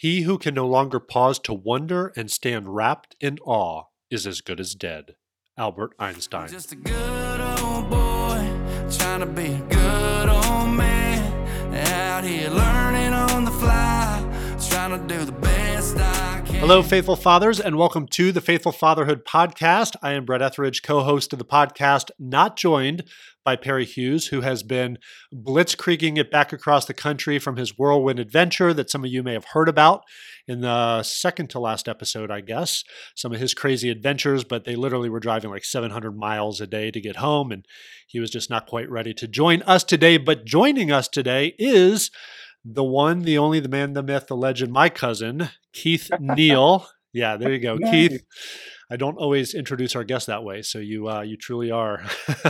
[0.00, 4.40] He who can no longer pause to wonder and stand wrapped in awe is as
[4.40, 5.14] good as dead.
[5.58, 6.48] Albert Einstein.
[6.48, 8.50] Just a good old boy,
[8.90, 11.74] trying to be a good old man.
[11.74, 14.24] Out here learning on the fly,
[14.70, 15.29] trying to do the.
[16.60, 19.96] Hello, faithful fathers, and welcome to the Faithful Fatherhood Podcast.
[20.02, 23.04] I am Brett Etheridge, co host of the podcast, not joined
[23.42, 24.98] by Perry Hughes, who has been
[25.34, 29.32] blitzkrieging it back across the country from his whirlwind adventure that some of you may
[29.32, 30.02] have heard about
[30.46, 32.84] in the second to last episode, I guess.
[33.16, 36.90] Some of his crazy adventures, but they literally were driving like 700 miles a day
[36.90, 37.66] to get home, and
[38.06, 40.18] he was just not quite ready to join us today.
[40.18, 42.10] But joining us today is
[42.64, 46.86] the one, the only, the man, the myth, the legend, my cousin, Keith Neal.
[47.12, 47.78] Yeah, there you go.
[47.78, 48.22] Keith.
[48.92, 52.02] I don't always introduce our guests that way, so you uh, you truly are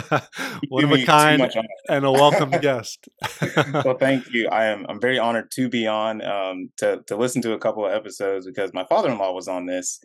[0.68, 1.50] one of a kind
[1.88, 3.08] and a welcome guest.
[3.84, 4.48] well, thank you.
[4.48, 7.84] I am I'm very honored to be on um, to to listen to a couple
[7.84, 10.00] of episodes because my father-in-law was on this.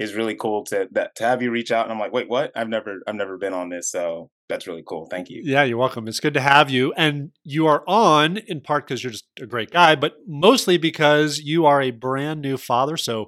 [0.00, 2.52] Is really cool to that to have you reach out and I'm like, wait, what?
[2.56, 5.06] I've never I've never been on this, so that's really cool.
[5.10, 5.42] Thank you.
[5.44, 6.08] yeah, you're welcome.
[6.08, 9.46] It's good to have you, and you are on in part because you're just a
[9.46, 12.96] great guy, but mostly because you are a brand new father.
[12.96, 13.26] So,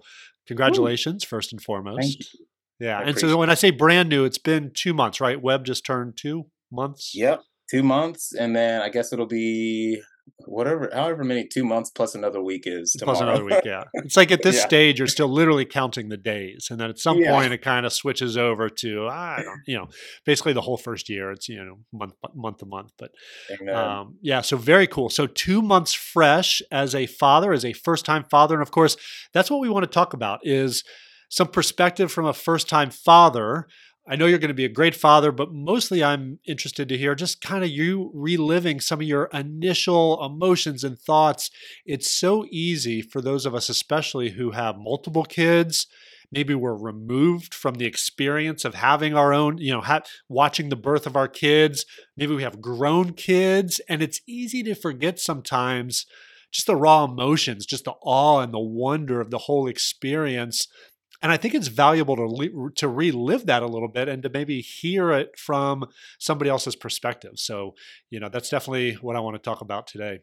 [0.49, 2.01] congratulations, first and foremost.
[2.01, 2.47] Thank you.
[2.81, 5.41] Yeah, I and so when I say brand new, it's been two months, right?
[5.41, 7.13] Webb just turned two months.
[7.15, 10.01] Yep, two months, and then I guess it'll be
[10.47, 13.17] whatever, however many two months plus another week is tomorrow.
[13.19, 13.85] Plus another week, yeah.
[13.95, 14.67] It's like at this Yeah.
[14.67, 17.31] stage, you're still literally counting the days, and then at some Yeah.
[17.33, 19.89] point, it kind of switches over to I don't, you know,
[20.25, 21.31] basically the whole first year.
[21.33, 23.11] It's you know month month to month, but
[23.73, 25.11] um, yeah, so very cool.
[25.11, 28.97] So two months fresh as a father, as a first time father, and of course,
[29.33, 30.85] that's what we want to talk about is
[31.29, 33.67] some perspective from a first time father.
[34.07, 37.15] I know you're going to be a great father, but mostly I'm interested to hear
[37.15, 41.51] just kind of you reliving some of your initial emotions and thoughts.
[41.87, 45.87] It's so easy for those of us, especially who have multiple kids.
[46.33, 50.77] Maybe we're removed from the experience of having our own, you know, ha- watching the
[50.77, 51.87] birth of our kids.
[52.17, 56.07] Maybe we have grown kids, and it's easy to forget sometimes
[56.51, 60.69] just the raw emotions, just the awe and the wonder of the whole experience.
[61.23, 64.29] And I think it's valuable to le- to relive that a little bit and to
[64.29, 65.85] maybe hear it from
[66.19, 67.33] somebody else's perspective.
[67.37, 67.75] So,
[68.11, 70.21] you know, that's definitely what I want to talk about today.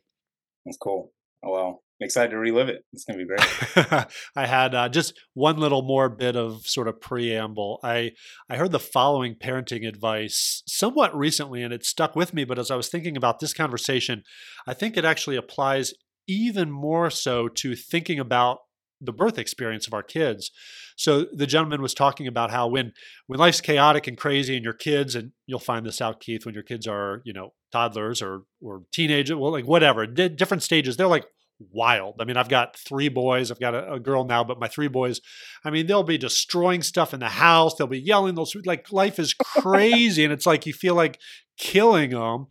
[0.65, 1.13] That's cool.
[1.43, 2.83] Oh well, I'm excited to relive it.
[2.91, 4.07] It's gonna be great.
[4.35, 7.79] I had uh, just one little more bit of sort of preamble.
[7.81, 8.11] I
[8.49, 12.43] I heard the following parenting advice somewhat recently, and it stuck with me.
[12.43, 14.23] But as I was thinking about this conversation,
[14.67, 15.93] I think it actually applies
[16.27, 18.59] even more so to thinking about
[19.01, 20.51] the birth experience of our kids.
[20.97, 22.93] So the gentleman was talking about how when
[23.27, 26.53] when life's chaotic and crazy and your kids and you'll find this out Keith when
[26.53, 30.97] your kids are, you know, toddlers or or teenagers, well like whatever, di- different stages,
[30.97, 31.25] they're like
[31.71, 32.15] wild.
[32.19, 34.87] I mean, I've got three boys, I've got a, a girl now, but my three
[34.87, 35.21] boys,
[35.63, 39.19] I mean, they'll be destroying stuff in the house, they'll be yelling, they'll like life
[39.19, 41.19] is crazy and it's like you feel like
[41.57, 42.47] killing them.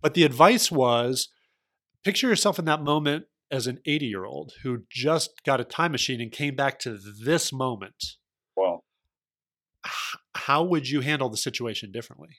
[0.00, 1.28] But the advice was
[2.04, 5.92] picture yourself in that moment as an 80 year old who just got a time
[5.92, 8.16] machine and came back to this moment.
[8.56, 8.84] Well,
[9.86, 12.36] H- How would you handle the situation differently?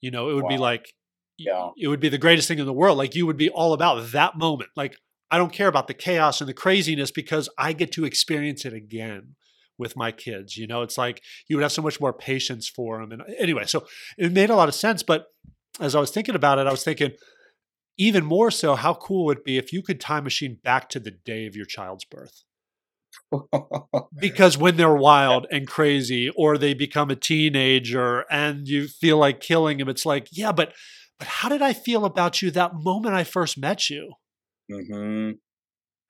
[0.00, 0.86] You know, it would be like,
[1.38, 1.70] Yeah.
[1.76, 2.96] it would be the greatest thing in the world.
[2.98, 4.70] Like you would be all about that moment.
[4.76, 4.96] Like,
[5.30, 8.72] I don't care about the chaos and the craziness because I get to experience it
[8.72, 9.36] again
[9.78, 10.56] with my kids.
[10.56, 13.12] You know, it's like you would have so much more patience for them.
[13.12, 13.86] And anyway, so
[14.18, 15.02] it made a lot of sense.
[15.02, 15.26] But
[15.78, 17.12] as I was thinking about it, I was thinking,
[18.00, 21.00] even more so, how cool would it be if you could time machine back to
[21.00, 22.42] the day of your child's birth?
[24.18, 29.40] Because when they're wild and crazy, or they become a teenager and you feel like
[29.40, 30.74] killing them, it's like, yeah, but
[31.18, 34.14] but how did I feel about you that moment I first met you?
[34.68, 35.32] hmm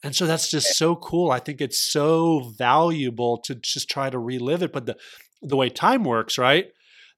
[0.02, 1.30] And so that's just so cool.
[1.30, 4.72] I think it's so valuable to just try to relive it.
[4.72, 4.96] But the
[5.42, 6.66] the way time works, right?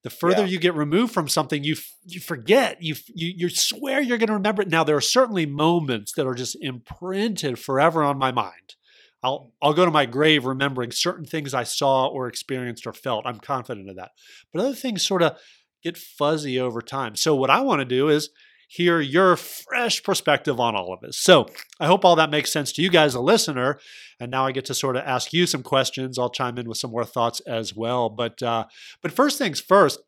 [0.03, 0.47] The further Yeah.
[0.49, 2.83] you get removed from something, you f- you forget.
[2.83, 4.69] You f- you you swear you're going to remember it.
[4.69, 8.75] Now there are certainly moments that are just imprinted forever on my mind.
[9.23, 13.27] I'll I'll go to my grave remembering certain things I saw or experienced or felt.
[13.27, 14.11] I'm confident of that.
[14.53, 15.39] But other things sort of
[15.85, 17.15] get fuzzy over time.
[17.15, 18.31] So what I want to do is
[18.73, 21.19] hear your fresh perspective on all of this.
[21.19, 21.47] So
[21.79, 23.79] I hope all that makes sense to you guys, a listener.
[24.19, 26.19] And now I get to sort of ask you some questions.
[26.19, 28.09] I'll chime in with some more thoughts as well.
[28.09, 28.65] But uh,
[29.03, 30.01] but first things first,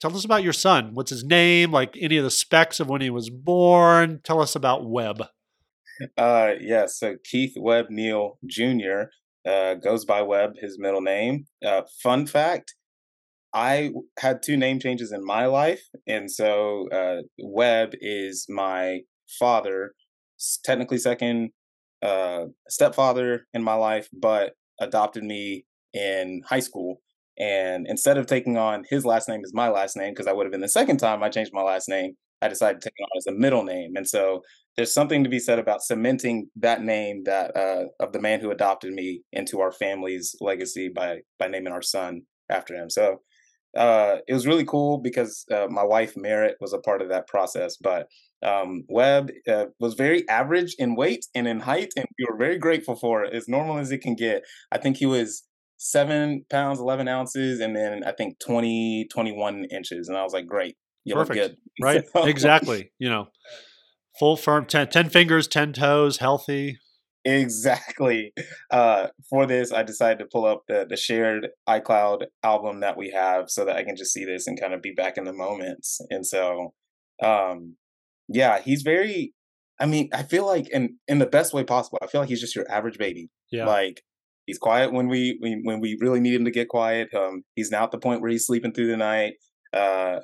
[0.00, 0.94] tell us about your son.
[0.94, 1.70] What's his name?
[1.70, 4.20] Like any of the specs of when he was born.
[4.24, 5.22] Tell us about Webb.
[6.16, 6.86] Uh, yeah.
[6.86, 9.10] So Keith Webb Neal Jr.
[9.46, 11.46] Uh, goes by Webb, his middle name.
[11.64, 12.74] Uh, fun fact:
[13.54, 19.00] I had two name changes in my life, and so uh, Webb is my
[19.38, 19.92] father,
[20.64, 21.50] technically second
[22.02, 27.00] uh, stepfather in my life, but adopted me in high school.
[27.38, 30.44] And instead of taking on his last name as my last name, because I would
[30.44, 33.02] have been the second time I changed my last name, I decided to take it
[33.02, 33.92] on as a middle name.
[33.96, 34.42] And so
[34.76, 38.50] there's something to be said about cementing that name that uh, of the man who
[38.50, 42.90] adopted me into our family's legacy by by naming our son after him.
[42.90, 43.20] So
[43.78, 47.28] uh, it was really cool because uh, my wife Merritt was a part of that
[47.28, 47.76] process.
[47.80, 48.08] But
[48.44, 52.58] um, Webb uh, was very average in weight and in height, and we were very
[52.58, 54.42] grateful for it, as normal as it can get.
[54.72, 55.44] I think he was
[55.78, 60.08] seven pounds, 11 ounces, and then I think 20, 21 inches.
[60.08, 60.76] And I was like, great.
[61.04, 61.36] You Perfect.
[61.38, 61.56] look good.
[61.80, 62.04] Right.
[62.12, 62.90] So- exactly.
[62.98, 63.28] You know,
[64.18, 66.78] full firm, 10, 10 fingers, 10 toes, healthy.
[67.24, 68.32] Exactly.
[68.70, 73.10] Uh, for this, I decided to pull up the, the shared iCloud album that we
[73.10, 75.32] have so that I can just see this and kind of be back in the
[75.32, 76.00] moments.
[76.10, 76.72] And so,
[77.22, 77.76] um,
[78.28, 79.34] yeah, he's very,
[79.78, 82.40] I mean, I feel like in, in the best way possible, I feel like he's
[82.40, 83.28] just your average baby.
[83.50, 83.66] Yeah.
[83.66, 84.02] Like
[84.46, 87.12] he's quiet when we, when, when we really need him to get quiet.
[87.14, 89.34] Um, he's now at the point where he's sleeping through the night.
[89.72, 90.20] Uh,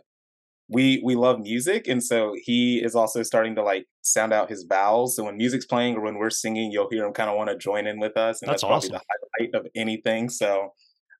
[0.68, 4.64] we we love music and so he is also starting to like sound out his
[4.68, 5.16] vowels.
[5.16, 7.56] So when music's playing or when we're singing you'll hear him kind of want to
[7.56, 9.00] join in with us and That's that's, probably the
[9.38, 10.28] highlight of anything.
[10.30, 10.70] So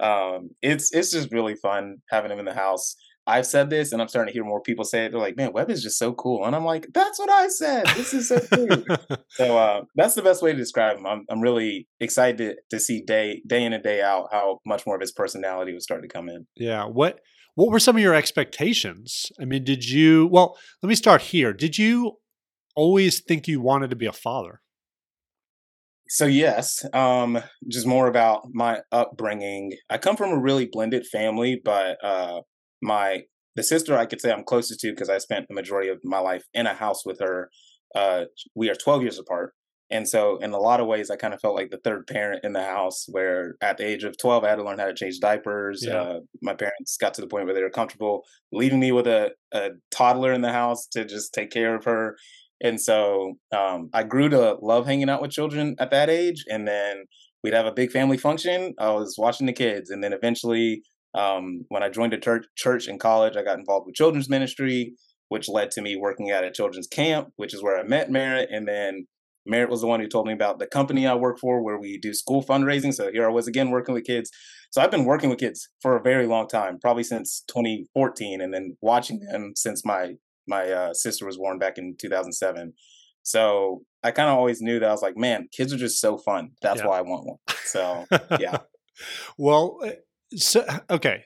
[0.00, 2.96] um it's it's just really fun having him in the house.
[3.26, 5.12] I've said this and i'm starting to hear more people say it.
[5.12, 6.46] They're like man Webb is just so cool.
[6.46, 7.86] And i'm like that's what i said.
[7.88, 8.84] This is so cool.
[9.30, 11.06] So uh, that's the best way to describe him.
[11.06, 14.86] I'm, I'm really excited to, to see day day in and day out how much
[14.86, 16.46] more of his personality will start to come in.
[16.54, 16.84] Yeah.
[16.84, 17.18] What
[17.54, 19.26] what were some of your expectations?
[19.40, 21.52] I mean, did you well, let me start here.
[21.52, 22.18] Did you
[22.76, 24.60] always think you wanted to be a father?
[26.08, 29.72] So yes, um, just more about my upbringing.
[29.88, 32.42] I come from a really blended family, but uh,
[32.82, 33.22] my
[33.56, 36.18] the sister I could say I'm closest to because I spent the majority of my
[36.18, 37.50] life in a house with her.
[37.94, 38.24] Uh,
[38.54, 39.54] we are 12 years apart,
[39.94, 42.44] and so in a lot of ways, I kind of felt like the third parent
[42.44, 43.06] in the house.
[43.08, 45.84] Where at the age of 12, I had to learn how to change diapers.
[45.86, 46.00] Yeah.
[46.00, 49.30] Uh, my parents got to the point where they were comfortable leaving me with a,
[49.52, 52.16] a toddler in the house to just take care of her
[52.64, 56.44] and so um, I grew to love hanging out with children at that age.
[56.50, 57.04] And then
[57.42, 58.74] we'd have a big family function.
[58.78, 59.90] I was watching the kids.
[59.90, 60.82] And then eventually,
[61.14, 64.94] um, when I joined a church, church in college, I got involved with children's ministry,
[65.28, 68.48] which led to me working at a children's camp, which is where I met Merritt.
[68.50, 69.06] And then
[69.46, 71.98] Merritt was the one who told me about the company I work for, where we
[71.98, 72.92] do school fundraising.
[72.94, 74.30] So here I was again working with kids.
[74.70, 78.52] So I've been working with kids for a very long time, probably since 2014, and
[78.52, 80.14] then watching them since my
[80.46, 82.72] my uh, sister was born back in 2007.
[83.22, 86.18] So I kind of always knew that I was like, man, kids are just so
[86.18, 86.50] fun.
[86.60, 86.86] That's Yeah.
[86.88, 87.38] why I want one.
[87.64, 88.04] So
[88.38, 88.58] yeah.
[89.38, 89.90] well, uh,
[90.36, 91.24] so okay.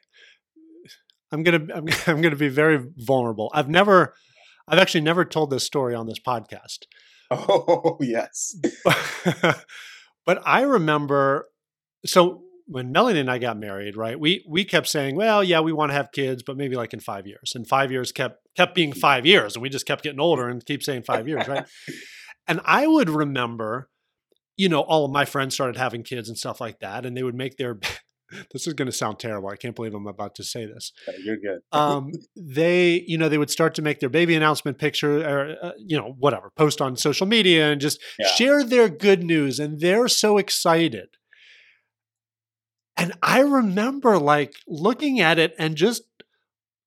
[1.32, 3.50] I'm gonna I'm, I'm gonna be very vulnerable.
[3.55, 4.14] I've never,
[4.69, 6.85] I've actually never told this story on this podcast.
[7.48, 8.56] oh yes.
[10.26, 11.48] but I remember
[12.06, 14.20] so when Melanie and I got married, right?
[14.20, 17.00] We we kept saying, well, yeah, we want to have kids, but maybe like in
[17.00, 17.52] five years.
[17.54, 20.64] And five years kept kept being five years, and we just kept getting older and
[20.64, 21.66] keep saying five years, right?
[22.46, 23.88] and I would remember,
[24.56, 27.22] you know, all of my friends started having kids and stuff like that, and they
[27.22, 27.78] would make their
[28.52, 29.48] this is going to sound terrible.
[29.48, 30.92] I can't believe I'm about to say this
[31.25, 31.60] You're good.
[31.72, 35.72] um, they, you know, they would start to make their baby announcement picture or, uh,
[35.78, 38.26] you know, whatever, post on social media and just Yeah.
[38.28, 39.58] share their good news.
[39.58, 41.08] And they're so excited.
[42.97, 46.02] And I remember like looking at it and just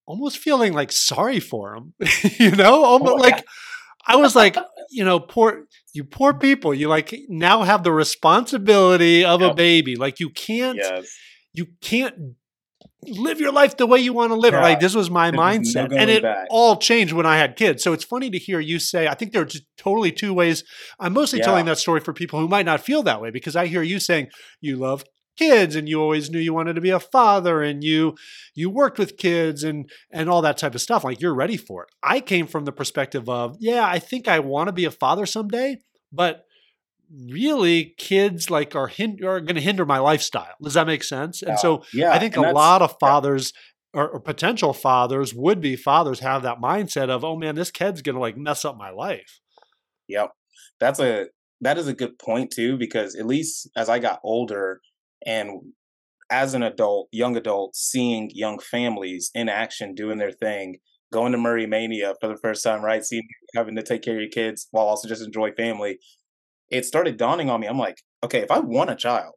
[0.06, 1.94] almost feeling like sorry for them,
[2.38, 3.36] you know, almost Oh, yeah.
[3.36, 3.46] like
[4.08, 4.58] I was like,
[4.90, 9.96] you know, poor, you poor people, you like now have the responsibility of a baby.
[9.96, 11.08] Like you can't yes.
[11.54, 12.16] You can't
[13.08, 14.58] live your life the way you want to live it.
[14.58, 14.64] Yeah.
[14.64, 15.90] Like this was my There's no mindset.
[15.90, 16.48] going and it back.
[16.50, 17.84] all changed when I had kids.
[17.84, 20.64] So it's funny to hear you say, I think there are just totally two ways.
[21.00, 21.46] I'm mostly Yeah.
[21.46, 24.00] telling that story for people who might not feel that way because I hear you
[24.00, 24.28] saying
[24.60, 25.04] you love
[25.38, 28.16] kids and you always knew you wanted to be a father and you
[28.54, 31.84] you worked with kids and and all that type of stuff like you're ready for
[31.84, 31.90] it.
[32.04, 35.26] I came from the perspective of, yeah, I think I want to be a father
[35.26, 35.78] someday,
[36.12, 36.44] but
[37.30, 40.54] really kids like are hin- are going to hinder my lifestyle.
[40.62, 41.42] Does that make sense?
[41.42, 41.56] And Yeah.
[41.58, 43.54] so yeah, I think and a lot of fathers
[43.94, 48.02] or, or potential fathers, would be fathers, have that mindset of, oh man, this kid's
[48.02, 49.40] gonna like mess up my life.
[50.08, 50.32] Yep.
[50.80, 51.28] That's a
[51.62, 54.82] that is a good point too, because at least as I got older
[55.26, 55.74] and
[56.32, 60.78] as an adult, young adult, seeing young families in action doing their thing,
[61.12, 63.04] going to Murray Mania for the first time, right?
[63.04, 66.00] Seeing having to take care of your kids while also just enjoy family.
[66.72, 67.68] It started dawning on me.
[67.68, 69.34] I'm like, okay, if I want a child,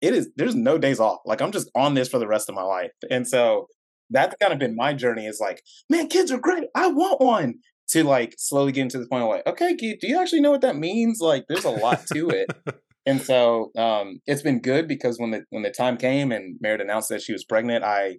[0.00, 1.18] it is there's no days off.
[1.26, 2.92] Like I'm just on this for the rest of my life.
[3.10, 3.66] And so
[4.10, 6.64] that's kind of been my journey is like, man, kids are great.
[6.74, 7.54] I want one.
[7.88, 10.60] to like slowly get into the point of like, okay, do you actually know what
[10.60, 11.20] that means?
[11.20, 12.48] Like, there's a lot to it.
[13.06, 16.80] and so um, it's been good because when the when the time came and Merritt
[16.80, 18.18] announced that she was pregnant, I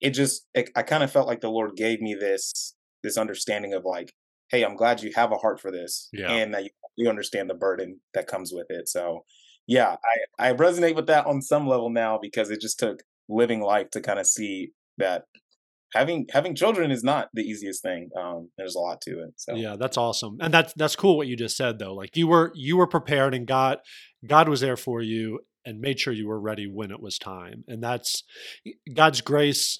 [0.00, 3.72] it just it, I kind of felt like the Lord gave me this this understanding
[3.72, 4.12] of like,
[4.50, 6.30] hey, I'm glad you have a heart for this, yeah.
[6.30, 8.88] and that you, you understand the burden that comes with it.
[8.88, 9.24] So
[9.66, 9.96] yeah,
[10.38, 13.90] I I resonate with that on some level now because it just took living life
[13.90, 15.24] to kind of see that
[15.94, 18.10] having having children is not the easiest thing.
[18.18, 19.34] Um, there's a lot to it.
[19.36, 21.94] So yeah, that's awesome, and that's that's cool what you just said though.
[21.94, 23.78] Like you were you were prepared, and God
[24.26, 27.64] God was there for you and made sure you were ready when it was time.
[27.68, 28.24] And that's
[28.94, 29.78] God's grace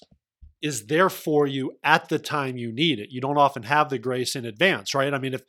[0.61, 3.09] is there for you at the time you need it.
[3.11, 5.13] You don't often have the grace in advance, right?
[5.13, 5.41] I mean, if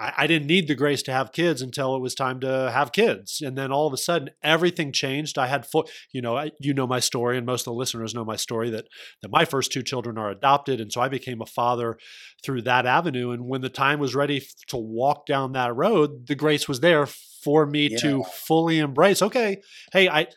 [0.00, 2.92] I, I, didn't need the grace to have kids until it was time to have
[2.92, 3.42] kids.
[3.42, 5.38] And then all of a sudden, everything changed.
[5.38, 8.14] I had, full, you know, I, you know my story, and most of the listeners
[8.14, 8.86] know my story that
[9.22, 11.98] that my first two children are adopted, and so I became a father
[12.42, 13.30] through that avenue.
[13.30, 17.06] And when the time was ready to walk down that road, the grace was there
[17.06, 17.98] for me yeah.
[17.98, 19.20] to fully embrace.
[19.22, 19.60] Okay,
[19.92, 20.28] hey, I.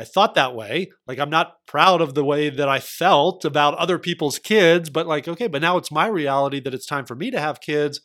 [0.00, 0.90] I thought that way.
[1.08, 5.08] Like, I'm not proud of the way that I felt about other people's kids, but
[5.08, 8.00] like, okay, but now it's my reality that it's time for me to have kids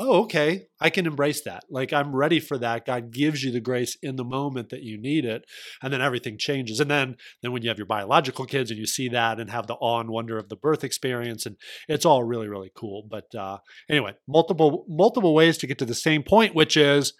[0.00, 1.64] oh, okay, I can embrace that.
[1.70, 2.86] Like I'm ready for that.
[2.86, 5.44] God gives you the grace in the moment that you need it,
[5.82, 6.80] and then everything changes.
[6.80, 9.66] And then, then when you have your biological kids and you see that and have
[9.66, 13.06] the awe and wonder of the birth experience, and it's all really, really cool.
[13.08, 13.58] But uh,
[13.90, 17.12] anyway, multiple multiple ways to get to the same point, which is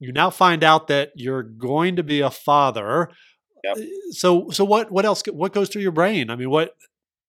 [0.00, 3.10] you now find out that you're going to be a father.
[3.64, 3.76] Yep.
[4.12, 4.90] So, so what?
[4.90, 5.22] What else?
[5.30, 6.30] What goes through your brain?
[6.30, 6.74] I mean, what?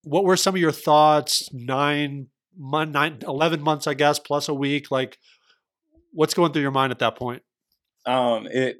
[0.04, 4.92] What were some of your thoughts nine nine, 11 months, I guess, plus a week.
[4.92, 5.18] Like,
[6.12, 7.44] what's going through your mind at that point?
[8.06, 8.78] Um, it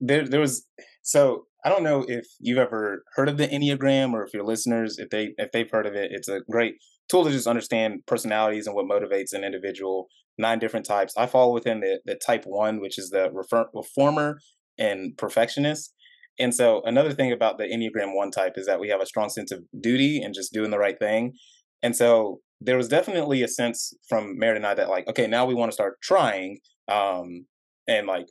[0.00, 0.66] there there was
[1.02, 4.98] so I don't know if you've ever heard of the Enneagram or if your listeners,
[4.98, 6.76] if they if they've heard of it, it's a great
[7.08, 10.06] tool to just understand personalities and what motivates an individual.
[10.38, 11.12] Nine different types.
[11.16, 14.40] I fall within the the type one, which is the refer, reformer
[14.78, 15.92] and perfectionist.
[16.38, 19.28] And so another thing about the Enneagram one type is that we have a strong
[19.28, 21.34] sense of duty and just doing the right thing.
[21.82, 25.46] And so there was definitely a sense from Merritt and I that like, okay, now
[25.46, 26.58] we want to start trying.
[26.88, 27.46] Um,
[27.88, 28.26] and like,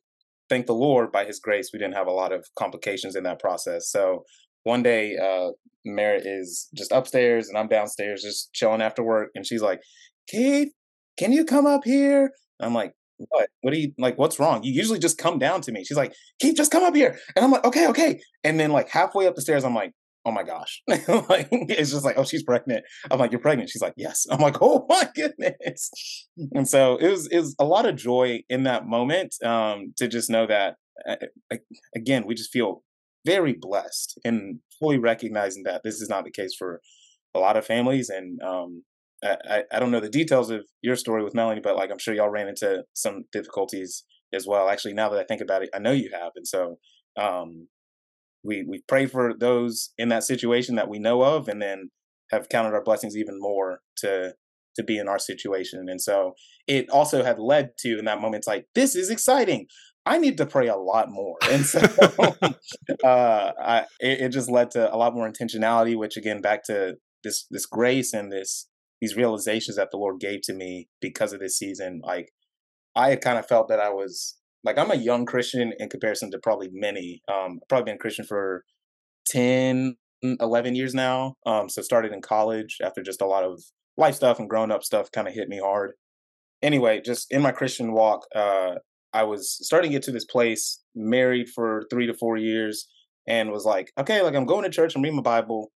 [0.50, 3.40] thank the Lord by His grace, we didn't have a lot of complications in that
[3.40, 3.90] process.
[3.90, 4.24] So
[4.64, 5.52] one day, uh,
[5.86, 9.80] Merritt is just upstairs and I'm downstairs just chilling after work, and she's like,
[10.28, 10.70] "Keith,
[11.18, 13.50] can you come up here?" I'm like, "What?
[13.62, 14.18] What are you like?
[14.18, 14.62] What's wrong?
[14.64, 17.46] You usually just come down to me." She's like, "Keith, just come up here," and
[17.46, 19.94] I'm like, "Okay, okay." And then like halfway up the stairs, I'm like,
[20.26, 20.82] oh my gosh.
[20.88, 22.84] like it's just like, oh, she's pregnant.
[23.10, 23.70] I'm like, you're pregnant.
[23.70, 24.26] She's like, yes.
[24.30, 26.28] I'm like, oh my goodness.
[26.54, 30.08] And so it was it was a lot of joy in that moment um, to
[30.08, 30.76] just know that
[31.08, 31.16] uh,
[31.96, 32.84] again, we just feel
[33.26, 36.82] very blessed and fully recognizing that this is not the case for
[37.36, 38.10] a lot of families.
[38.10, 38.84] And um,
[39.24, 42.14] I, I don't know the details of your story with Melanie, but like I'm sure
[42.14, 44.70] y'all ran into some difficulties as well.
[44.70, 46.32] Actually, now that I think about it, I know you have.
[46.36, 46.78] And so
[47.18, 47.68] um,
[48.44, 51.90] we we pray for those in that situation that we know of, and then
[52.32, 54.34] have counted our blessings even more to
[54.76, 55.88] to be in our situation.
[55.90, 56.34] And so
[56.68, 59.68] it also had led to in that moment, it's like this is exciting.
[60.06, 61.80] I need to pray a lot more, and so
[63.04, 65.96] uh, I, it, it just led to a lot more intentionality.
[65.98, 68.68] Which again, back to this this grace and this
[69.02, 72.02] these realizations that the Lord gave to me because of this season.
[72.04, 72.30] Like
[72.96, 76.32] I had kind of felt that I was like I'm a young Christian in comparison
[76.32, 77.22] to probably many.
[77.32, 78.64] Um, probably been Christian for
[79.28, 81.36] 10, 11 years now.
[81.46, 83.62] Um, so started in college after just a lot of
[83.98, 85.92] life stuff and grown up stuff kind of hit me hard.
[86.62, 88.76] Anyway, just in my Christian walk, uh,
[89.14, 92.88] I was starting to get to this place, married for three to four years,
[93.28, 95.72] and was like, okay, like I'm going to church and reading my Bible.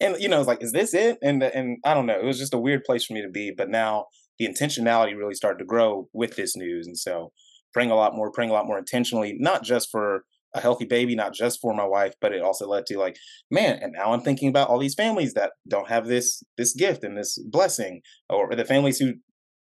[0.00, 1.18] And you know, it's like, is this it?
[1.22, 2.18] And and I don't know.
[2.18, 3.52] It was just a weird place for me to be.
[3.56, 4.06] But now
[4.38, 7.32] the intentionality really started to grow with this news, and so
[7.72, 10.24] praying a lot more, praying a lot more intentionally, not just for
[10.54, 13.16] a healthy baby, not just for my wife, but it also led to like,
[13.50, 17.04] man, and now I'm thinking about all these families that don't have this this gift
[17.04, 19.14] and this blessing, or the families who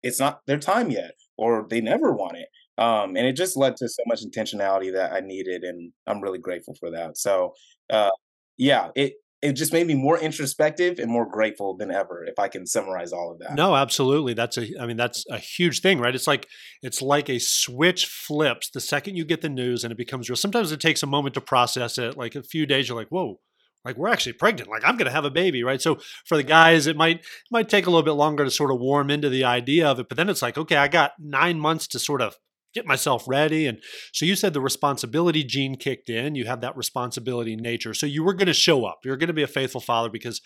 [0.03, 2.49] it's not their time yet, or they never want it.
[2.79, 6.39] Um, and it just led to so much intentionality that I needed, and I'm really
[6.39, 7.17] grateful for that.
[7.19, 7.55] So,
[7.91, 8.11] uh,
[8.57, 12.49] yeah, it it just made me more introspective and more grateful than ever if i
[12.49, 13.55] can summarize all of that.
[13.55, 14.35] No absolutely.
[14.35, 16.15] That's a i mean that's a huge thing right?
[16.15, 16.47] It's like
[16.83, 18.71] it's like a switch flips.
[18.71, 21.35] The second you get the news and it becomes real sometimes it takes a moment
[21.35, 22.17] to process it.
[22.17, 23.41] Like a few days you're like whoa
[23.85, 24.71] like we're actually pregnant.
[24.71, 25.83] Like i'm going to have a baby right?
[25.83, 28.71] So for the guys it might it might take a little bit longer to sort
[28.71, 31.59] of warm into the idea of it but then it's like okay i got nine
[31.59, 32.37] months to sort of
[32.75, 33.67] get myself ready.
[33.67, 33.79] And
[34.13, 36.35] so you said the responsibility gene kicked in.
[36.35, 37.95] You have that responsibility nature.
[37.95, 39.01] So you were going to show up.
[39.05, 40.41] You're going to be a faithful father because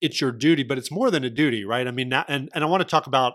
[0.00, 1.86] it's your duty, but it's more than a duty, right?
[1.86, 3.34] I mean, now, and and I want to talk about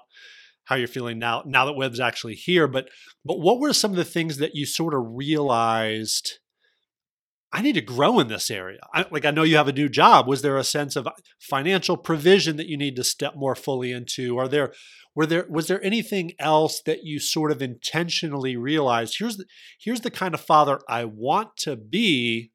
[0.65, 2.89] how you're feeling now now that Webb's actually here, but
[3.23, 6.39] but what were some of the things that you sort of realized?
[7.55, 8.81] I need to grow in this area.
[8.93, 10.27] I, like I know you have a new job.
[10.27, 11.07] Was there a sense of
[11.39, 14.37] financial provision that you need to step more fully into?
[14.37, 14.73] Are there
[15.15, 19.15] were there was there anything else that you sort of intentionally realized?
[19.19, 19.45] Here's the
[19.79, 22.51] here's the kind of father I want to be.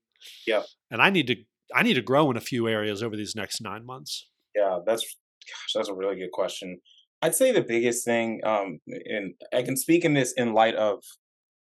[0.46, 0.64] Yeah.
[0.90, 1.36] And I need to
[1.74, 4.28] I need to grow in a few areas over these next nine months.
[4.54, 5.16] Yeah, that's
[5.48, 6.78] gosh, that's a really good question.
[7.22, 11.02] I'd say the biggest thing, um, and I can speak in this in light of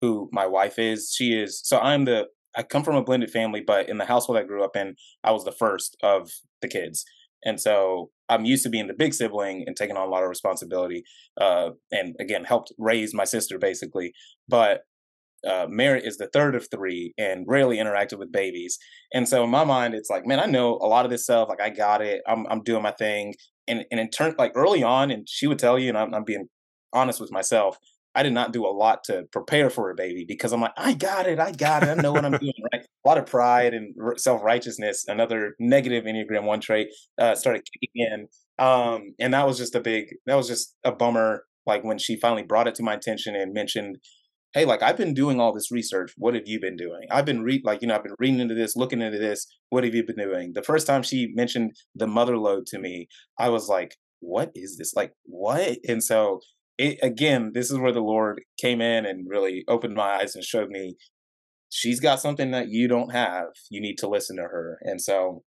[0.01, 1.13] who my wife is.
[1.15, 4.37] She is so I'm the I come from a blended family, but in the household
[4.37, 7.05] I grew up in, I was the first of the kids.
[7.45, 10.29] And so I'm used to being the big sibling and taking on a lot of
[10.29, 11.03] responsibility.
[11.39, 14.11] Uh, and again, helped raise my sister basically.
[14.49, 14.81] But
[15.47, 18.79] uh, Merritt is the third of three and rarely interacted with babies.
[19.13, 21.47] And so in my mind, it's like, man, I know a lot of this stuff.
[21.47, 22.21] Like I got it.
[22.27, 23.35] I'm I'm doing my thing.
[23.67, 26.23] And and in turn, like early on, and she would tell you, and I'm, I'm
[26.23, 26.49] being
[26.91, 27.77] honest with myself.
[28.17, 30.93] I did not do a lot to prepare for a baby because I'm like, I
[30.93, 32.81] got it, I got it, I know what I'm doing, right?
[32.83, 36.87] A lot of pride and self righteousness, another negative Enneagram One trait,
[37.19, 40.91] uh, started kicking in, um, and that was just a big, that was just a
[40.91, 41.43] bummer.
[41.67, 43.97] Like when she finally brought it to my attention and mentioned,
[44.53, 46.13] hey, like I've been doing all this research.
[46.17, 47.05] What have you been doing?
[47.11, 49.45] I've been read, like you know, I've been reading into this, looking into this.
[49.69, 50.53] What have you been doing?
[50.53, 54.77] The first time she mentioned the mother load to me, I was like, what is
[54.77, 54.95] this?
[54.95, 55.77] Like what?
[55.87, 56.39] And so
[56.77, 60.43] it, again, this is where the Lord came in and really opened my eyes and
[60.43, 60.95] showed me
[61.69, 63.47] she's got something that you don't have.
[63.69, 64.77] You need to listen to her.
[64.81, 65.43] And so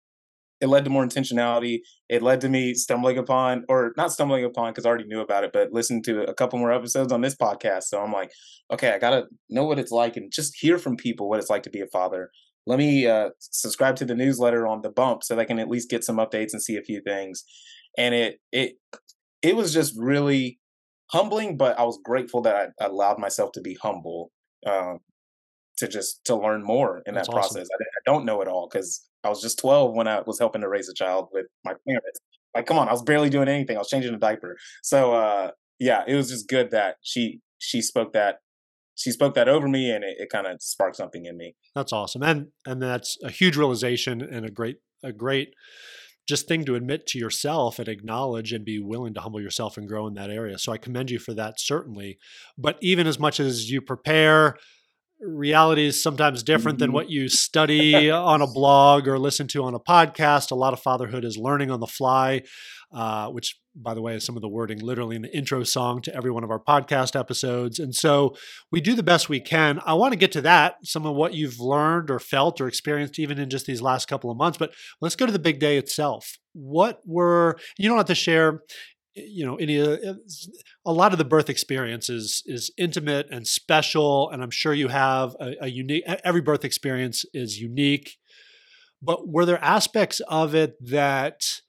[0.61, 1.81] it led to more intentionality.
[2.09, 5.45] It led to me stumbling upon, or not stumbling upon because I already knew about
[5.45, 7.85] it, but listen to a couple more episodes on this podcast.
[7.85, 8.31] So I'm like,
[8.73, 11.51] okay, I got to know what it's like and just hear from people what it's
[11.51, 12.31] like to be a father.
[12.67, 15.69] Let me uh, subscribe to the newsletter on the bump so that I can at
[15.69, 17.45] least get some updates and see a few things.
[17.99, 18.77] And it, it,
[19.43, 20.59] it was just really
[21.11, 24.31] humbling, but I was grateful that I allowed myself to be humble,
[24.67, 25.01] um,
[25.79, 27.55] to just to learn more in That's that awesome.
[27.55, 27.69] process.
[27.73, 30.63] I, I, don't know it all because I was just 12 when I was helping
[30.63, 32.21] to raise a child with my parents.
[32.55, 33.77] Like, come on, I was barely doing anything.
[33.77, 34.57] I was changing a diaper.
[34.83, 38.37] So, uh, yeah, it was just good that she she spoke that
[38.95, 41.57] she spoke that over me, and it, it kind of sparked something in me.
[41.75, 45.55] That's awesome, and and that's a huge realization and a great a great
[46.27, 49.89] just thing to admit to yourself and acknowledge and be willing to humble yourself and
[49.89, 50.59] grow in that area.
[50.59, 52.19] So I commend you for that, certainly.
[52.57, 54.57] But even as much as you prepare,
[55.21, 56.95] reality is sometimes different than mm-hmm.
[56.95, 60.51] what you study on a blog or listen to on a podcast.
[60.51, 62.43] A lot of fatherhood is learning on the fly,
[62.95, 66.01] uh, which, by the way, is some of the wording literally in the intro song
[66.03, 67.81] to every one of our podcast episodes.
[67.81, 68.37] And so
[68.71, 69.81] we do the best we can.
[69.85, 73.19] I want to get to that, some of what you've learned or felt or experienced
[73.19, 74.59] even in just these last couple of months.
[74.59, 76.39] But let's go to the big day itself.
[76.53, 78.63] What were, you don't have to share
[79.17, 80.15] you know any uh,
[80.85, 84.89] a lot of the birth experience is is intimate and special and i'm sure you
[84.89, 88.17] have a, a, unique every birth experience is unique
[89.01, 91.61] but were there aspects of it that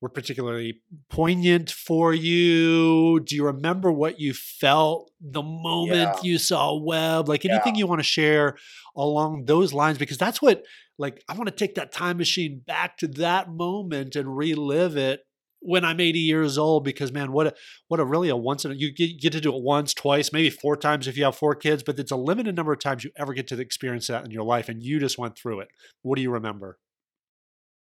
[0.00, 6.20] were particularly poignant for you do you remember what you felt the moment yeah.
[6.22, 7.80] you saw webb like anything yeah.
[7.80, 8.56] you want to share
[8.96, 10.64] along those lines because that's what
[10.98, 15.20] like i want to take that time machine back to that moment and relive it
[15.60, 17.54] when I'm 80 years old because man, what a
[17.88, 20.32] what a really a once in a, you get, get to do it once, twice,
[20.32, 23.04] maybe four times if you have four kids, but it's a limited number of times
[23.04, 25.68] you ever get to experience that in your life, and you just went through it.
[26.02, 26.78] What do you remember?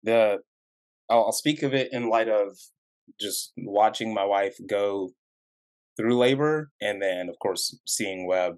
[0.04, 0.40] The
[1.14, 2.58] I'll, I'll speak of it in light of
[3.20, 5.12] just watching my wife go
[5.96, 8.56] through labor, and then of course seeing Webb.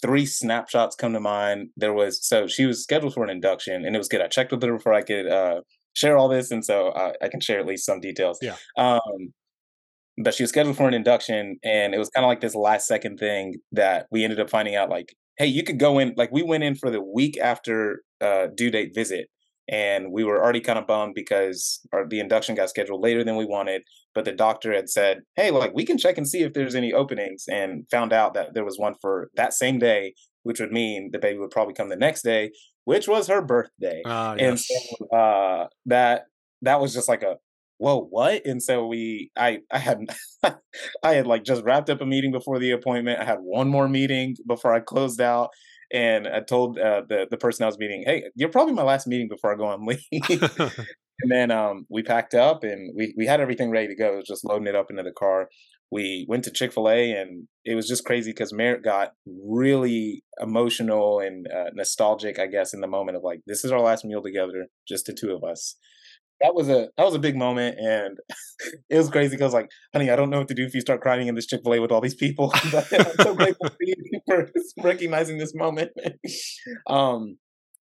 [0.00, 1.70] Three snapshots come to mind.
[1.76, 4.20] There was so she was scheduled for an induction, and it was good.
[4.20, 5.60] I checked with her before I could uh,
[5.94, 8.38] share all this, and so uh, I can share at least some details.
[8.42, 8.56] Yeah.
[8.76, 9.32] Um,
[10.22, 12.86] but she was scheduled for an induction, and it was kind of like this last
[12.86, 14.90] second thing that we ended up finding out.
[14.90, 16.14] Like, hey, you could go in.
[16.16, 19.28] Like, we went in for the week after uh, due date visit,
[19.68, 23.36] and we were already kind of bummed because our, the induction got scheduled later than
[23.36, 23.82] we wanted.
[24.14, 26.92] But the doctor had said, "Hey, like we can check and see if there's any
[26.92, 31.10] openings," and found out that there was one for that same day, which would mean
[31.12, 32.50] the baby would probably come the next day,
[32.84, 34.02] which was her birthday.
[34.04, 34.48] Uh, yes.
[34.48, 36.24] And so uh, that
[36.62, 37.36] that was just like a
[37.78, 40.00] whoa what and so we i i had
[41.02, 43.88] i had like just wrapped up a meeting before the appointment i had one more
[43.88, 45.50] meeting before i closed out
[45.92, 49.06] and i told uh, the the person i was meeting hey you're probably my last
[49.06, 50.80] meeting before i go on leave.
[51.20, 54.14] And then um, we packed up and we we had everything ready to go.
[54.14, 55.48] It was just loading it up into the car.
[55.90, 60.22] We went to Chick fil A and it was just crazy because Merritt got really
[60.40, 64.04] emotional and uh, nostalgic, I guess, in the moment of like, this is our last
[64.04, 65.76] meal together, just the two of us.
[66.40, 68.18] That was a that was a big moment, and
[68.90, 71.00] it was crazy because like, honey, I don't know what to do if you start
[71.00, 72.52] crying in this Chick Fil A with all these people.
[72.72, 73.70] but I'm so grateful
[74.26, 74.50] for
[74.82, 75.90] recognizing this moment.
[76.86, 77.38] um,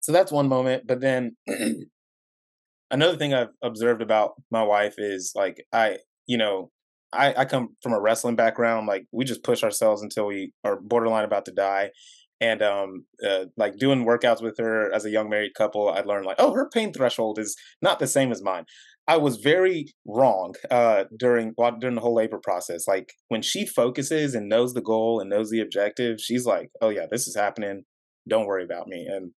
[0.01, 1.37] so that's one moment, but then
[2.91, 6.71] another thing I've observed about my wife is like I, you know,
[7.13, 8.87] I, I come from a wrestling background.
[8.87, 11.91] Like we just push ourselves until we are borderline about to die
[12.41, 16.27] and um uh, like doing workouts with her as a young married couple i learned
[16.27, 18.65] like oh her pain threshold is not the same as mine.
[19.09, 24.35] I was very wrong uh during during the whole labor process like when she focuses
[24.35, 27.85] and knows the goal and knows the objective she's like oh yeah this is happening.
[28.29, 29.07] Don't worry about me.
[29.11, 29.33] And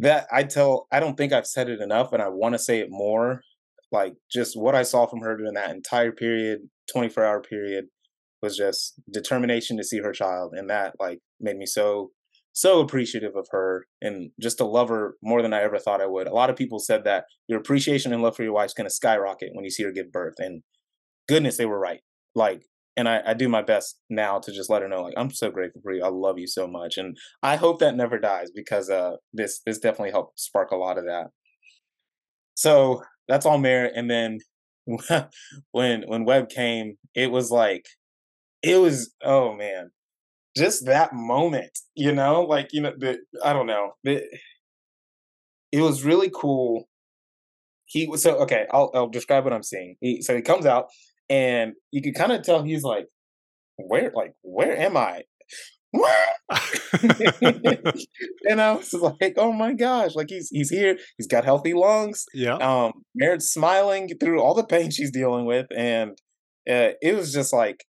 [0.00, 2.80] that i tell i don't think i've said it enough and i want to say
[2.80, 3.42] it more
[3.92, 6.60] like just what i saw from her during that entire period
[6.92, 7.84] 24 hour period
[8.42, 12.10] was just determination to see her child and that like made me so
[12.52, 16.06] so appreciative of her and just to love her more than I ever thought I
[16.06, 16.26] would.
[16.26, 18.94] A lot of people said that your appreciation and love for your wife's going to
[18.94, 20.34] skyrocket when you see her give birth.
[20.38, 20.62] And
[21.28, 22.00] goodness, they were right.
[22.34, 22.64] Like,
[22.96, 25.50] and I, I do my best now to just let her know, like, I'm so
[25.50, 26.02] grateful for you.
[26.02, 26.98] I love you so much.
[26.98, 30.98] And I hope that never dies because uh, this, this definitely helped spark a lot
[30.98, 31.28] of that.
[32.54, 33.92] So that's all merit.
[33.94, 34.40] And then
[35.70, 37.86] when, when Webb came, it was like,
[38.62, 39.90] it was oh man
[40.56, 44.22] just that moment you know like you know the i don't know the,
[45.72, 46.88] it was really cool
[47.86, 50.86] he was so okay I'll, I'll describe what i'm seeing he, so he comes out
[51.28, 53.06] and you can kind of tell he's like
[53.76, 55.22] where like where am i
[58.48, 62.24] and I was like, oh my gosh, like he's he's here, he's got healthy lungs.
[62.32, 62.54] Yeah.
[62.56, 66.12] Um, Merritt's smiling through all the pain she's dealing with, and
[66.68, 67.84] uh, it was just like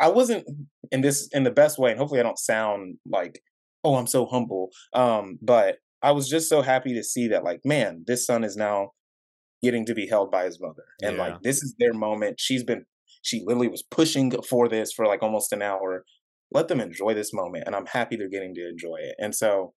[0.00, 0.44] I wasn't
[0.90, 3.40] in this in the best way, and hopefully I don't sound like,
[3.84, 4.70] oh, I'm so humble.
[4.92, 8.56] Um, but I was just so happy to see that, like, man, this son is
[8.56, 8.90] now
[9.62, 11.22] getting to be held by his mother, and yeah.
[11.22, 12.36] like this is their moment.
[12.38, 12.84] She's been,
[13.22, 16.04] she literally was pushing for this for like almost an hour.
[16.50, 19.14] Let them enjoy this moment, and I'm happy they're getting to enjoy it.
[19.18, 19.72] And so,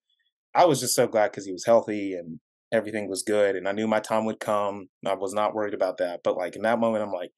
[0.54, 2.40] I was just so glad because he was healthy and
[2.74, 4.88] everything was good, and I knew my time would come.
[5.06, 7.32] I was not worried about that, but like in that moment, I'm like,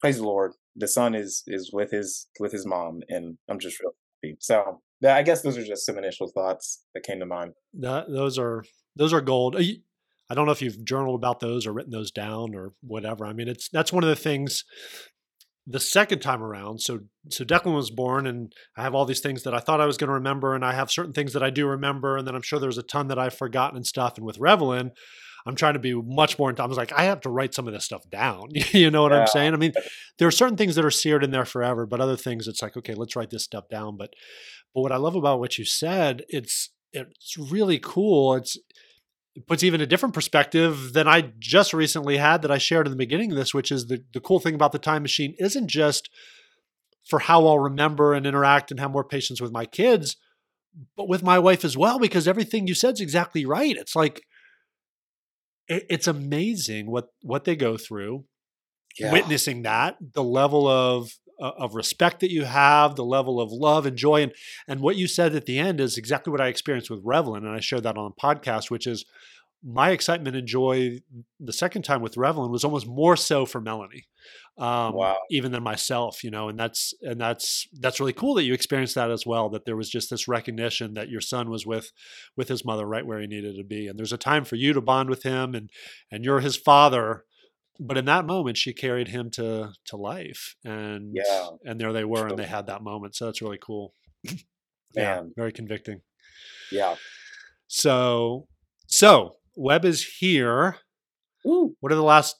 [0.00, 3.80] praise the Lord, the son is is with his with his mom, and I'm just
[3.80, 4.36] real happy.
[4.40, 7.52] So I guess those are just some initial thoughts that came to mind.
[7.74, 8.64] That, those are
[8.96, 9.56] those are gold.
[9.58, 13.26] I don't know if you've journaled about those or written those down or whatever.
[13.26, 14.64] I mean, it's that's one of the things.
[15.66, 19.42] The second time around, so so Declan was born, and I have all these things
[19.42, 21.50] that I thought I was going to remember, and I have certain things that I
[21.50, 24.16] do remember, and then I'm sure there's a ton that I've forgotten and stuff.
[24.16, 24.90] And with Revelin,
[25.46, 26.54] I'm trying to be much more.
[26.58, 28.48] I was like, I have to write some of this stuff down.
[28.72, 29.20] you know what yeah.
[29.20, 29.54] I'm saying?
[29.54, 29.72] I mean,
[30.18, 32.76] there are certain things that are seared in there forever, but other things, it's like,
[32.76, 33.96] okay, let's write this stuff down.
[33.96, 34.14] But,
[34.74, 38.34] but what I love about what you said, it's it's really cool.
[38.34, 38.56] It's
[39.36, 42.90] it puts even a different perspective than I just recently had that I shared in
[42.90, 45.68] the beginning of this, which is the the cool thing about the time machine isn't
[45.68, 46.10] just
[47.04, 50.16] for how I'll remember and interact and have more patience with my kids,
[50.96, 53.76] but with my wife as well, because everything you said is exactly right.
[53.76, 54.22] It's like
[55.70, 58.24] it's amazing what what they go through
[58.98, 59.12] yeah.
[59.12, 63.86] witnessing that the level of uh, of respect that you have the level of love
[63.86, 64.32] and joy and
[64.68, 67.54] and what you said at the end is exactly what i experienced with Revelin and
[67.54, 69.04] i shared that on the podcast which is
[69.62, 70.98] my excitement and joy
[71.38, 74.06] the second time with Revelin was almost more so for Melanie,
[74.58, 75.18] um, wow.
[75.30, 78.94] even than myself, you know, and that's and that's that's really cool that you experienced
[78.94, 79.48] that as well.
[79.48, 81.92] That there was just this recognition that your son was with
[82.36, 84.72] with his mother right where he needed to be, and there's a time for you
[84.72, 85.70] to bond with him, and
[86.10, 87.24] and you're his father.
[87.82, 91.48] But in that moment, she carried him to to life, and yeah.
[91.64, 93.16] and there they were, and they had that moment.
[93.16, 93.94] So that's really cool.
[94.94, 96.02] yeah, very convicting.
[96.70, 96.96] Yeah.
[97.66, 98.46] So
[98.86, 100.76] so Webb is here.
[101.46, 101.76] Ooh.
[101.80, 102.36] What are the last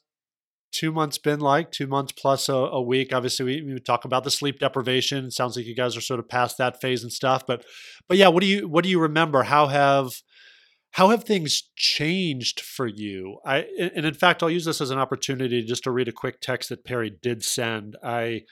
[0.72, 1.70] two months been like?
[1.70, 3.12] Two months plus a, a week.
[3.12, 5.26] Obviously, we, we, talk about the sleep deprivation.
[5.26, 7.46] It sounds like you guys are sort of past that phase and stuff.
[7.46, 7.64] But
[8.08, 9.44] but yeah, what do you what do you remember?
[9.44, 10.12] How have
[10.92, 13.38] how have things changed for you?
[13.44, 16.40] I and in fact, I'll use this as an opportunity just to read a quick
[16.40, 17.96] text that Perry did send.
[18.02, 18.42] I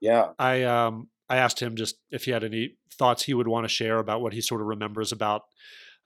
[0.00, 3.64] yeah I um I asked him just if he had any thoughts he would want
[3.64, 5.42] to share about what he sort of remembers about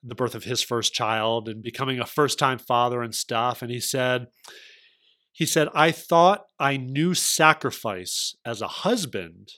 [0.02, 3.62] the birth of his first child and becoming a first time father and stuff.
[3.62, 4.28] And he said,
[5.36, 9.52] he said, I thought I knew sacrifice as a husband,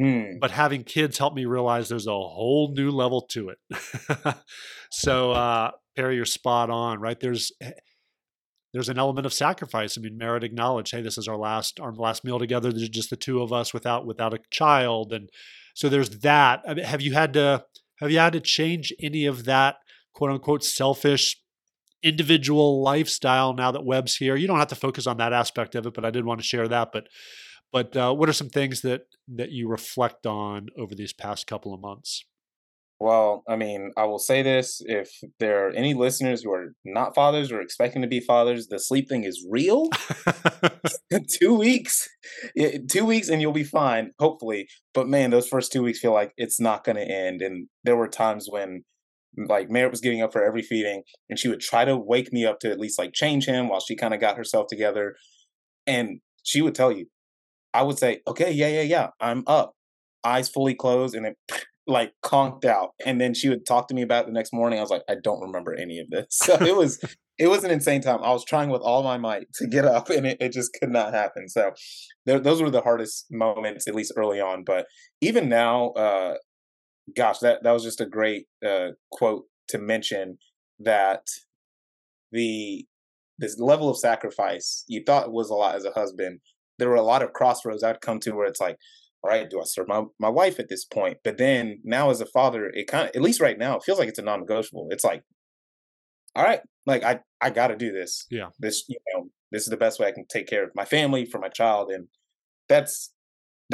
[0.00, 0.38] mm.
[0.40, 4.36] but having kids helped me realize there's a whole new level to it.
[4.92, 7.18] so, uh, Perry, you're spot on, right?
[7.18, 7.72] There's eh,
[8.72, 9.98] there's an element of sacrifice.
[9.98, 12.72] I mean, Merritt acknowledged, "Hey, this is our last our last meal together.
[12.72, 15.30] There's just the two of us without without a child," and
[15.74, 16.62] so there's that.
[16.64, 17.64] I mean, have you had to
[17.98, 19.78] have you had to change any of that
[20.12, 21.40] quote unquote selfish
[22.04, 24.36] individual lifestyle now that Webb's here?
[24.36, 26.46] You don't have to focus on that aspect of it, but I did want to
[26.46, 26.90] share that.
[26.92, 27.08] But
[27.72, 29.02] but uh, what are some things that
[29.34, 32.24] that you reflect on over these past couple of months?
[33.00, 37.14] Well, I mean, I will say this if there are any listeners who are not
[37.14, 39.88] fathers or expecting to be fathers, the sleep thing is real.
[41.40, 42.08] two weeks,
[42.88, 44.68] two weeks, and you'll be fine, hopefully.
[44.92, 47.42] But man, those first two weeks feel like it's not going to end.
[47.42, 48.84] And there were times when,
[49.36, 52.44] like, Merritt was getting up for every feeding, and she would try to wake me
[52.44, 55.16] up to at least like change him while she kind of got herself together.
[55.86, 57.06] And she would tell you,
[57.72, 59.74] I would say, okay, yeah, yeah, yeah, I'm up,
[60.24, 61.34] eyes fully closed, and then
[61.86, 62.90] like conked out.
[63.04, 64.78] And then she would talk to me about the next morning.
[64.78, 66.26] I was like, I don't remember any of this.
[66.44, 67.02] So it was
[67.36, 68.20] it was an insane time.
[68.22, 70.90] I was trying with all my might to get up and it, it just could
[70.90, 71.48] not happen.
[71.48, 71.72] So
[72.26, 74.62] those were the hardest moments, at least early on.
[74.64, 74.86] But
[75.20, 76.34] even now, uh
[77.16, 80.38] gosh, that that was just a great uh quote to mention
[80.78, 81.26] that
[82.32, 82.86] the
[83.38, 86.40] this level of sacrifice you thought was a lot as a husband.
[86.78, 88.76] There were a lot of crossroads I'd come to where it's like,
[89.22, 91.18] all right, do I serve my, my wife at this point?
[91.24, 93.98] But then now as a father, it kind of, at least right now, it feels
[93.98, 94.88] like it's a non negotiable.
[94.90, 95.22] It's like,
[96.36, 98.26] all right, like I, I got to do this.
[98.30, 98.48] Yeah.
[98.58, 101.24] This, you know, this is the best way I can take care of my family,
[101.24, 101.90] for my child.
[101.90, 102.08] And
[102.68, 103.13] that's,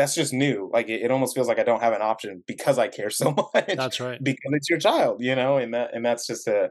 [0.01, 0.71] that's just new.
[0.73, 3.33] Like it, it almost feels like I don't have an option because I care so
[3.33, 3.75] much.
[3.77, 4.19] That's right.
[4.23, 6.71] Because it's your child, you know, and that, and that's just a,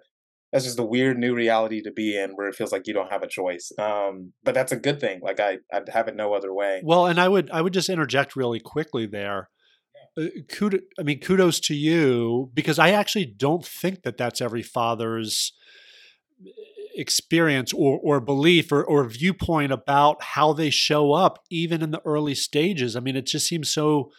[0.52, 3.12] that's just a weird new reality to be in where it feels like you don't
[3.12, 6.34] have a choice um, but that's a good thing like i i'd have it no
[6.34, 9.50] other way well and i would i would just interject really quickly there
[10.18, 14.64] uh, kudos, I mean, kudos to you because I actually don't think that that's every
[14.64, 15.54] father's
[17.00, 22.02] experience or, or belief or, or viewpoint about how they show up, even in the
[22.06, 22.96] early stages.
[22.96, 24.12] I mean, it just seems so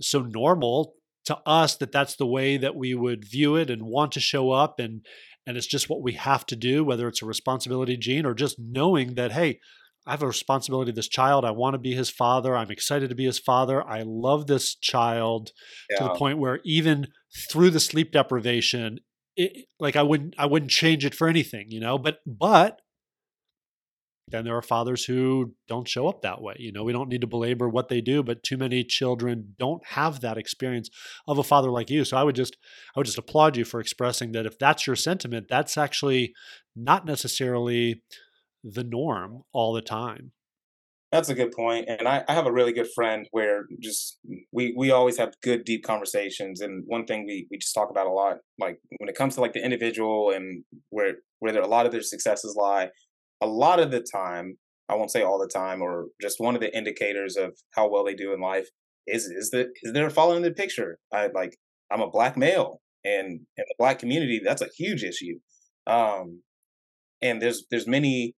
[0.00, 0.94] so normal
[1.26, 4.50] to us that that's the way that we would view it and want to show
[4.50, 5.04] up and
[5.46, 8.58] and it's just what we have to do whether it's a responsibility gene or just
[8.58, 9.60] knowing that hey
[10.06, 11.44] I have a responsibility to this child.
[11.44, 12.56] I want to be his father.
[12.56, 13.86] I'm excited to be his father.
[13.86, 15.52] I love this child
[15.90, 15.98] yeah.
[15.98, 17.08] to the point where even
[17.50, 19.00] through the sleep deprivation,
[19.36, 21.98] it, like I wouldn't I wouldn't change it for anything, you know.
[21.98, 22.80] But but
[24.30, 26.54] then there are fathers who don't show up that way.
[26.58, 29.84] You know, we don't need to belabor what they do, but too many children don't
[29.86, 30.88] have that experience
[31.26, 32.04] of a father like you.
[32.04, 32.56] So I would just
[32.94, 36.32] I would just applaud you for expressing that if that's your sentiment, that's actually
[36.76, 38.02] not necessarily
[38.62, 40.32] the norm all the time.
[41.12, 41.86] That's a good point.
[41.88, 44.18] And I, I have a really good friend where just
[44.52, 46.60] we we always have good deep conversations.
[46.60, 49.40] And one thing we, we just talk about a lot, like when it comes to
[49.40, 52.90] like the individual and where where there, a lot of their successes lie,
[53.40, 54.56] a lot of the time,
[54.88, 58.04] I won't say all the time, or just one of the indicators of how well
[58.04, 58.68] they do in life
[59.06, 60.98] is is that is they're following the picture.
[61.12, 61.56] I like
[61.90, 65.38] I'm a black male, and in the black community, that's a huge issue.
[65.88, 66.42] Um,
[67.20, 68.34] and there's there's many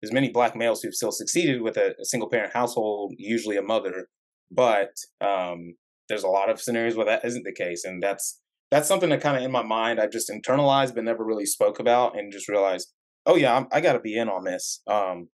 [0.00, 3.62] there's many black males who've still succeeded with a, a single parent household, usually a
[3.62, 4.08] mother,
[4.50, 5.74] but um,
[6.08, 9.20] there's a lot of scenarios where that isn't the case, and that's that's something that
[9.20, 12.48] kind of in my mind I've just internalized but never really spoke about, and just
[12.48, 12.92] realized
[13.26, 14.80] oh yeah, I'm, i got to be in on this.
[14.86, 15.28] Um,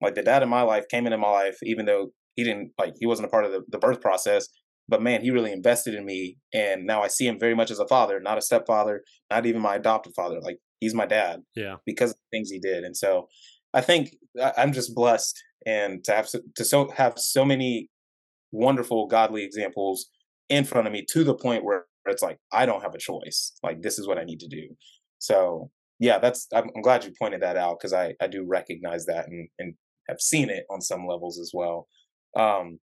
[0.00, 2.94] like the dad in my life came into my life, even though he didn't like
[2.98, 4.48] he wasn't a part of the, the birth process.
[4.86, 7.78] But man, he really invested in me, and now I see him very much as
[7.78, 10.40] a father, not a stepfather, not even my adopted father.
[10.42, 12.84] Like he's my dad, yeah, because of the things he did.
[12.84, 13.28] And so,
[13.74, 14.16] I think
[14.56, 17.90] I'm just blessed, and to have to so have so many
[18.52, 20.06] wonderful godly examples
[20.48, 23.52] in front of me to the point where it's like I don't have a choice.
[23.62, 24.68] Like this is what I need to do.
[25.18, 29.06] So yeah, that's I'm, I'm glad you pointed that out because I I do recognize
[29.06, 29.74] that and and
[30.08, 31.88] have seen it on some levels as well.
[32.36, 32.78] Um,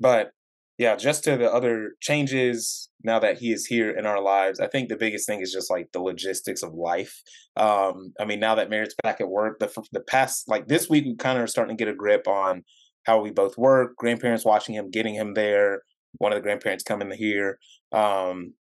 [0.00, 0.30] but
[0.78, 4.68] yeah, just to the other changes now that he is here in our lives, I
[4.68, 7.20] think the biggest thing is just like the logistics of life.
[7.56, 11.04] Um, I mean, now that Merritt's back at work, the the past like this week
[11.04, 12.62] we kind of are starting to get a grip on
[13.04, 13.96] how we both work.
[13.96, 15.82] Grandparents watching him, getting him there.
[16.18, 17.58] One of the grandparents coming here.
[17.92, 18.54] Um,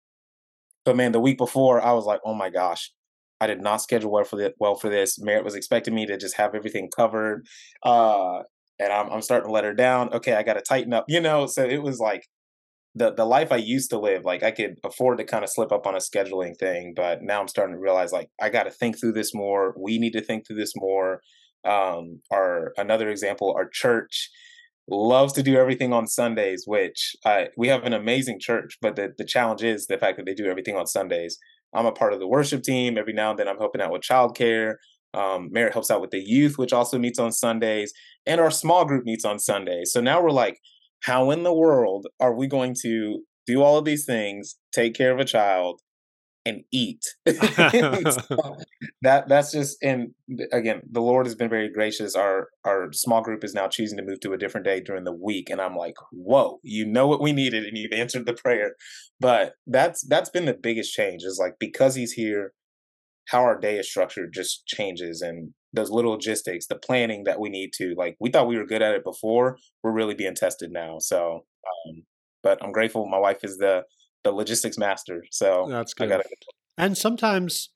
[0.85, 2.93] but man, the week before I was like, oh my gosh,
[3.41, 5.19] I did not schedule well for the, well for this.
[5.21, 7.47] Merritt was expecting me to just have everything covered,
[7.83, 8.43] uh,
[8.79, 10.13] and I'm, I'm starting to let her down.
[10.13, 11.47] Okay, I got to tighten up, you know.
[11.47, 12.25] So it was like
[12.95, 14.25] the the life I used to live.
[14.25, 17.41] Like I could afford to kind of slip up on a scheduling thing, but now
[17.41, 19.75] I'm starting to realize like I got to think through this more.
[19.79, 21.21] We need to think through this more.
[21.65, 24.31] Um, our another example, our church
[24.89, 29.13] loves to do everything on Sundays, which I, we have an amazing church, but the,
[29.19, 31.39] the challenge is the fact that they do everything on Sundays.
[31.75, 32.97] I'm a part of the worship team.
[32.97, 34.75] Every now and then I'm helping out with childcare.
[35.17, 37.93] Um, Merritt helps out with the youth, which also meets on Sundays,
[38.27, 39.93] and our small group meets on Sundays.
[39.93, 40.59] So now we're like,
[41.03, 45.13] how in the world are we going to do all of these things, take care
[45.13, 45.81] of a child,
[46.47, 47.03] and eat.
[47.29, 47.35] so
[49.03, 50.13] that that's just and
[50.53, 52.15] again, the Lord has been very gracious.
[52.15, 55.13] Our our small group is now choosing to move to a different day during the
[55.13, 58.77] week, and I'm like, whoa, you know what we needed, and you've answered the prayer.
[59.21, 62.53] But that's that's been the biggest change is like because He's here,
[63.27, 67.49] how our day is structured just changes, and those little logistics, the planning that we
[67.49, 68.17] need to like.
[68.21, 69.59] We thought we were good at it before.
[69.83, 70.99] We're really being tested now.
[71.01, 71.45] So,
[71.89, 72.05] um,
[72.43, 73.07] but I'm grateful.
[73.09, 73.83] My wife is the
[74.25, 75.25] the logistics master.
[75.31, 76.09] So that's good.
[76.09, 76.25] Gotta...
[76.79, 77.71] And sometimes,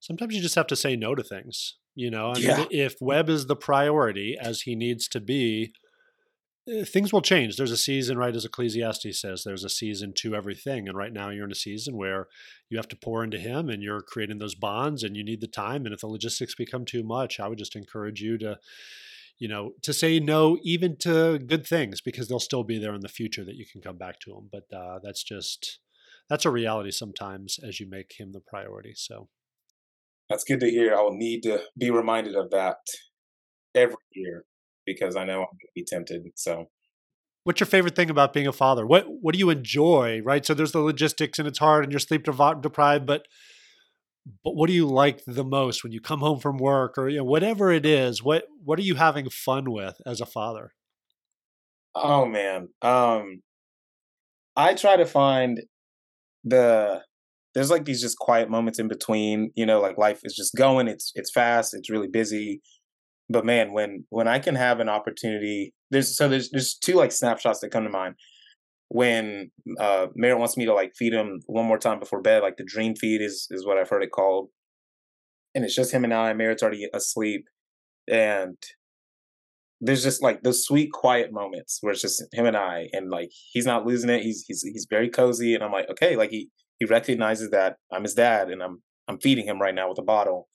[0.00, 1.76] sometimes you just have to say no to things.
[1.94, 2.56] You know, I yeah.
[2.56, 5.72] mean, if Webb is the priority as he needs to be,
[6.84, 7.56] things will change.
[7.56, 8.34] There's a season, right?
[8.34, 10.86] As Ecclesiastes says, there's a season to everything.
[10.88, 12.28] And right now you're in a season where
[12.68, 15.48] you have to pour into him and you're creating those bonds and you need the
[15.48, 15.84] time.
[15.84, 18.58] And if the logistics become too much, I would just encourage you to,
[19.38, 23.00] you know, to say no even to good things because they'll still be there in
[23.00, 24.48] the future that you can come back to them.
[24.52, 25.80] But uh, that's just,
[26.28, 28.92] that's a reality sometimes as you make him the priority.
[28.94, 29.28] So
[30.30, 30.94] that's good to hear.
[30.94, 32.76] I will need to be reminded of that
[33.74, 34.44] every year
[34.86, 36.22] because I know I'm going to be tempted.
[36.36, 36.66] So
[37.44, 38.86] what's your favorite thing about being a father?
[38.86, 40.44] What what do you enjoy, right?
[40.44, 43.26] So there's the logistics and it's hard and you're sleep deprived, but
[44.44, 47.18] but what do you like the most when you come home from work or you
[47.18, 48.22] know whatever it is?
[48.22, 50.72] What what are you having fun with as a father?
[51.94, 52.68] Oh man.
[52.82, 53.42] Um
[54.56, 55.62] I try to find
[56.44, 57.02] the
[57.54, 60.88] there's like these just quiet moments in between you know like life is just going
[60.88, 62.60] it's it's fast it's really busy
[63.28, 67.12] but man when when i can have an opportunity there's so there's there's two like
[67.12, 68.14] snapshots that come to mind
[68.88, 72.56] when uh Merritt wants me to like feed him one more time before bed like
[72.56, 74.48] the dream feed is is what i've heard it called
[75.54, 77.46] and it's just him and i Merritt's already asleep
[78.10, 78.56] and
[79.82, 83.30] there's just like those sweet quiet moments where it's just him and I and like
[83.52, 84.22] he's not losing it.
[84.22, 88.04] He's he's he's very cozy and I'm like, okay, like he he recognizes that I'm
[88.04, 90.48] his dad and I'm I'm feeding him right now with a bottle.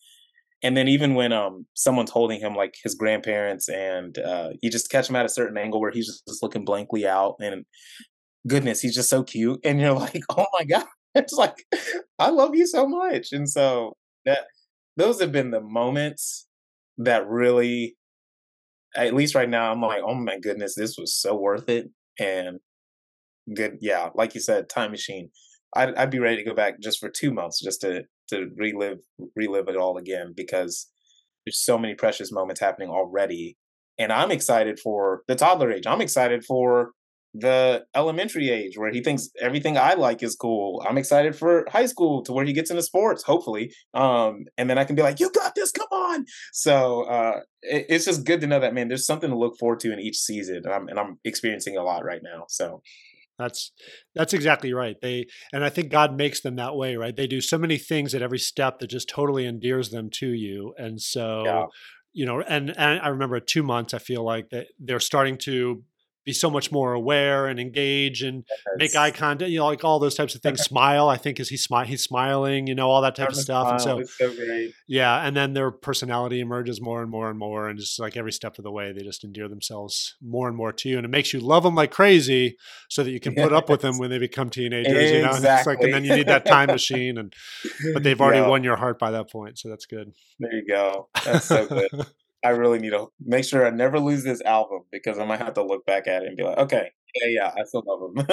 [0.63, 4.89] And then even when um someone's holding him like his grandparents and uh you just
[4.89, 7.65] catch him at a certain angle where he's just, looking blankly out and
[8.47, 11.65] goodness, he's just so cute and you're like, "Oh my god." It's like
[12.19, 13.29] I love you so much.
[13.33, 13.93] And so
[14.25, 14.47] that
[14.97, 16.47] those have been the moments
[16.99, 17.95] that really
[18.95, 21.89] at least right now, I'm like, oh my goodness, this was so worth it.
[22.19, 22.59] And
[23.53, 25.29] good, yeah, like you said, time machine.
[25.75, 28.99] I'd, I'd be ready to go back just for two months just to to relive
[29.35, 30.87] relive it all again because
[31.45, 33.57] there's so many precious moments happening already,
[33.97, 35.87] and I'm excited for the toddler age.
[35.87, 36.91] I'm excited for
[37.33, 40.83] the elementary age where he thinks everything I like is cool.
[40.87, 43.71] I'm excited for high school to where he gets into sports, hopefully.
[43.93, 46.25] Um, and then I can be like, you got this, come on.
[46.53, 49.79] So uh, it, it's just good to know that, man, there's something to look forward
[49.81, 50.61] to in each season.
[50.63, 52.45] And I'm, and I'm experiencing a lot right now.
[52.47, 52.81] So
[53.37, 53.71] that's
[54.15, 54.95] that's exactly right.
[55.01, 57.15] They and I think God makes them that way, right?
[57.15, 60.73] They do so many things at every step that just totally endears them to you.
[60.77, 61.65] And so yeah.
[62.13, 65.83] you know, and, and I remember two months, I feel like that they're starting to
[66.27, 68.75] be so much more aware and engage and yes.
[68.77, 70.61] make eye contact, you know, like all those types of things.
[70.67, 73.71] Smile, I think, is he smile, he's smiling, you know, all that type of stuff.
[73.71, 77.79] and so, so yeah, and then their personality emerges more and more and more, and
[77.79, 80.89] just like every step of the way, they just endear themselves more and more to
[80.89, 82.57] you, and it makes you love them like crazy,
[82.89, 83.57] so that you can put yes.
[83.57, 84.91] up with them when they become teenagers.
[84.91, 85.17] Exactly.
[85.17, 87.33] You know, and it's like, and then you need that time machine, and
[87.93, 88.49] but they've already yeah.
[88.49, 90.11] won your heart by that point, so that's good.
[90.39, 91.07] There you go.
[91.23, 91.89] That's so good.
[92.47, 95.55] I really need to make sure I never lose this album because I might have
[95.55, 98.25] to look back at it and be like, okay, yeah, yeah, I still love him.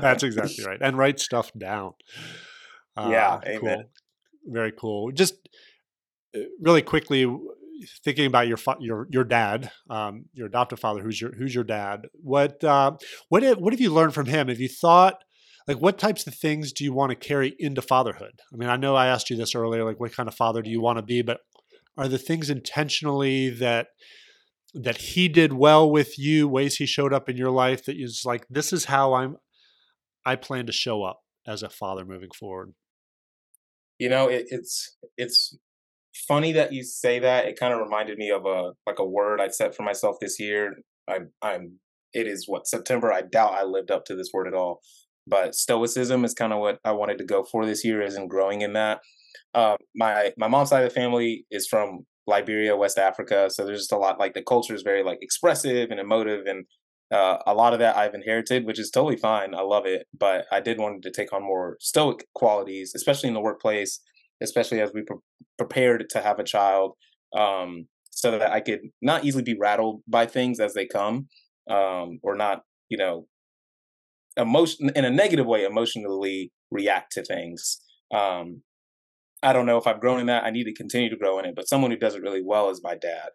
[0.00, 0.78] That's exactly right.
[0.80, 1.94] And write stuff down.
[2.96, 3.60] Uh, yeah, amen.
[3.60, 3.84] Cool.
[4.46, 5.10] Very cool.
[5.10, 5.34] Just
[6.36, 7.26] uh, really quickly
[8.04, 12.06] thinking about your your your dad, um, your adoptive father, who's your who's your dad.
[12.12, 12.92] What uh,
[13.30, 14.46] what have, what have you learned from him?
[14.46, 15.24] Have you thought
[15.66, 18.40] like what types of things do you want to carry into fatherhood?
[18.52, 20.70] I mean, I know I asked you this earlier, like what kind of father do
[20.70, 21.40] you want to be, but
[21.96, 23.88] are the things intentionally that
[24.74, 28.22] that he did well with you ways he showed up in your life that is
[28.26, 29.36] like this is how i'm
[30.26, 32.74] i plan to show up as a father moving forward.
[33.98, 35.56] You know it, it's it's
[36.28, 37.46] funny that you say that.
[37.46, 40.38] It kind of reminded me of a like a word i set for myself this
[40.38, 40.74] year.
[41.08, 41.78] I'm i'm
[42.12, 43.12] it is what september?
[43.12, 44.80] I doubt i lived up to this word at all.
[45.28, 48.28] But stoicism is kind of what i wanted to go for this year is in
[48.28, 49.00] growing in that
[49.54, 53.80] uh, my my mom's side of the family is from Liberia, West Africa, so there's
[53.80, 56.64] just a lot like the culture is very like expressive and emotive, and
[57.12, 59.54] uh, a lot of that I've inherited, which is totally fine.
[59.54, 63.34] I love it, but I did want to take on more stoic qualities, especially in
[63.34, 64.00] the workplace,
[64.42, 65.16] especially as we pre-
[65.56, 66.92] prepared to have a child,
[67.36, 71.28] um, so that I could not easily be rattled by things as they come,
[71.70, 73.26] um, or not, you know,
[74.36, 77.78] emotion in a negative way, emotionally react to things.
[78.12, 78.62] Um,
[79.42, 80.44] I don't know if I've grown in that.
[80.44, 81.54] I need to continue to grow in it.
[81.54, 83.30] But someone who does it really well is my dad,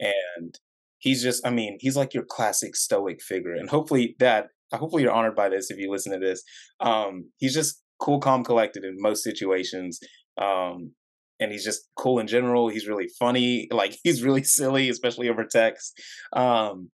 [0.00, 0.58] and
[0.98, 5.12] he's just I mean he's like your classic stoic figure, and hopefully that hopefully you're
[5.12, 6.42] honored by this if you listen to this.
[6.80, 10.00] Um, he's just cool, calm, collected in most situations.
[10.36, 10.92] Um,
[11.40, 12.68] and he's just cool in general.
[12.68, 13.68] He's really funny.
[13.74, 16.00] Like he's really silly, especially over text.
[16.32, 16.90] Um,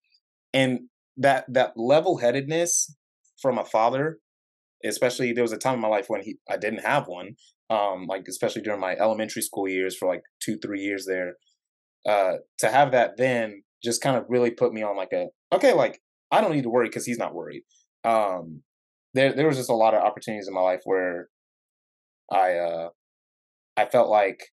[0.52, 0.80] and
[1.18, 2.94] that that level headedness
[3.40, 4.18] from a father,
[4.84, 7.36] especially there was a time in my life when he I didn't have one.
[7.70, 11.34] Um, like especially during my elementary school years for like two three years there.
[12.08, 15.72] Uh, to have that then just kind of really put me on like a okay
[15.74, 16.00] like
[16.30, 17.62] I don't need to worry because he's not worried.
[18.04, 18.62] Um,
[19.14, 21.28] there there was just a lot of opportunities in my life where
[22.30, 22.90] I uh
[23.76, 24.50] I felt like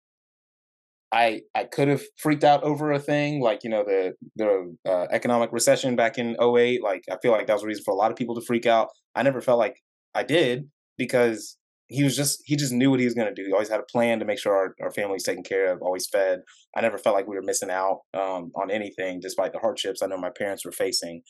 [1.12, 5.06] I I could have freaked out over a thing like you know the the uh,
[5.10, 7.96] economic recession back in 08 like I feel like that was a reason for a
[7.96, 8.88] lot of people to freak out.
[9.14, 9.76] I never felt like
[10.14, 11.58] I did because
[11.92, 13.46] he was just he just knew what he was going to do.
[13.46, 16.06] He always had a plan to make sure our, our family's taken care of, always
[16.06, 16.40] fed.
[16.76, 20.06] I never felt like we were missing out um, on anything despite the hardships I
[20.06, 21.22] know my parents were facing.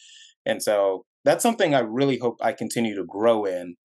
[0.47, 3.77] And so that's something I really hope I continue to grow in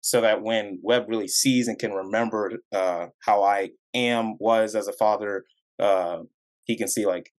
[0.00, 4.88] so that when Webb really sees and can remember uh, how I am, was as
[4.88, 5.44] a father,
[5.80, 6.18] uh,
[6.64, 7.32] he can see like,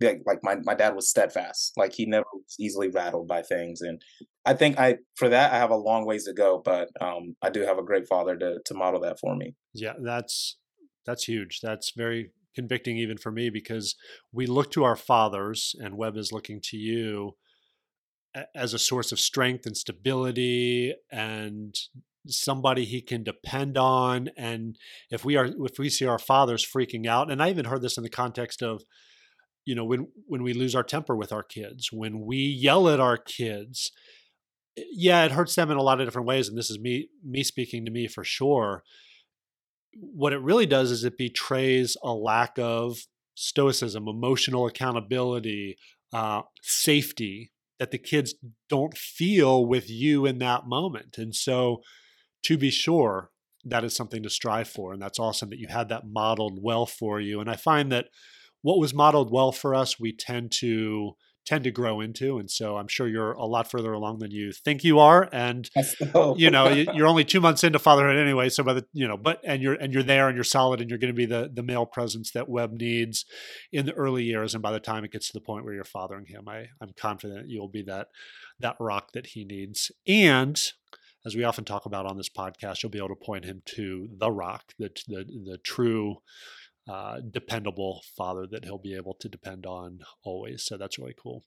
[0.00, 1.72] like, like my, my dad was steadfast.
[1.76, 3.80] Like he never was easily rattled by things.
[3.80, 4.00] And
[4.44, 7.50] I think I, for that, I have a long ways to go, but um, I
[7.50, 9.54] do have a great father to, to model that for me.
[9.74, 10.56] Yeah, that's,
[11.04, 11.60] that's huge.
[11.62, 13.94] That's very convicting even for me because
[14.32, 17.36] we look to our fathers and Webb is looking to you
[18.54, 21.74] as a source of strength and stability and
[22.26, 24.76] somebody he can depend on and
[25.10, 27.96] if we are if we see our fathers freaking out and i even heard this
[27.96, 28.82] in the context of
[29.66, 33.00] you know when when we lose our temper with our kids when we yell at
[33.00, 33.92] our kids
[34.78, 37.08] eh, yeah it hurts them in a lot of different ways and this is me
[37.22, 38.82] me speaking to me for sure
[39.98, 42.96] what it really does is it betrays a lack of
[43.34, 45.76] stoicism emotional accountability
[46.12, 48.34] uh, safety that the kids
[48.68, 51.18] don't feel with you in that moment.
[51.18, 51.82] And so,
[52.44, 53.30] to be sure,
[53.64, 54.92] that is something to strive for.
[54.92, 57.40] And that's awesome that you had that modeled well for you.
[57.40, 58.06] And I find that
[58.66, 61.12] what was modeled well for us, we tend to
[61.46, 62.38] tend to grow into.
[62.38, 65.28] And so I'm sure you're a lot further along than you think you are.
[65.32, 65.70] And
[66.36, 68.48] you know, you're only two months into fatherhood anyway.
[68.48, 70.90] So by the you know, but and you're and you're there and you're solid and
[70.90, 73.24] you're going to be the the male presence that Webb needs
[73.70, 74.52] in the early years.
[74.52, 76.90] And by the time it gets to the point where you're fathering him, I I'm
[76.98, 78.08] confident you'll be that
[78.58, 79.92] that rock that he needs.
[80.08, 80.60] And
[81.24, 84.08] as we often talk about on this podcast, you'll be able to point him to
[84.18, 86.16] the rock, the the the true
[86.88, 90.64] uh, dependable father that he'll be able to depend on always.
[90.64, 91.44] So that's really cool.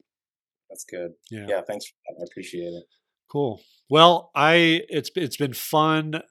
[0.70, 1.12] That's good.
[1.32, 1.46] Yeah.
[1.48, 1.62] Yeah.
[1.68, 1.86] Thanks.
[2.10, 2.84] I appreciate it.
[3.32, 3.62] Cool.
[3.90, 6.22] Well, I it's it's been fun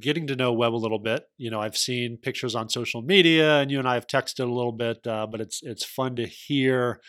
[0.00, 1.24] getting to know Webb a little bit.
[1.36, 4.52] You know, I've seen pictures on social media, and you and I have texted a
[4.52, 7.00] little bit, uh, but it's it's fun to hear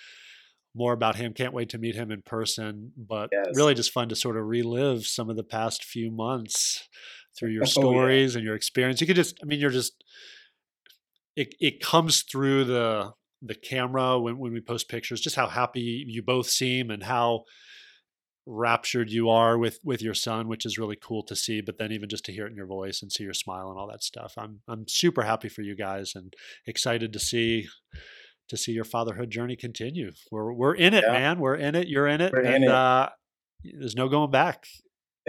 [0.76, 1.34] more about him.
[1.34, 2.92] Can't wait to meet him in person.
[2.98, 3.56] But yes.
[3.56, 6.88] really, just fun to sort of relive some of the past few months
[7.38, 8.38] through your stories oh, yeah.
[8.40, 9.02] and your experience.
[9.02, 10.04] You could just, I mean, you're just
[11.36, 13.12] it it comes through the
[13.42, 17.44] the camera when when we post pictures just how happy you both seem and how
[18.48, 21.92] raptured you are with with your son which is really cool to see but then
[21.92, 24.04] even just to hear it in your voice and see your smile and all that
[24.04, 24.34] stuff.
[24.38, 26.34] I'm i'm super happy for you guys and
[26.68, 27.68] excited to see
[28.50, 30.12] to see your fatherhood journey continue.
[30.32, 31.14] We're we're in it yeah.
[31.14, 31.40] man.
[31.40, 31.88] We're in it.
[31.88, 32.32] You're in it.
[32.32, 32.70] We're and in it.
[32.70, 33.10] Uh,
[33.64, 34.68] there's no going back